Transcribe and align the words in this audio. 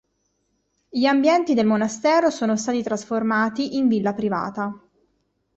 Gli 0.89 1.05
ambienti 1.05 1.53
del 1.53 1.67
monastero 1.67 2.31
sono 2.31 2.57
stati 2.57 2.81
trasformati 2.81 3.75
in 3.77 3.87
villa 3.87 4.15
privata. 4.15 4.75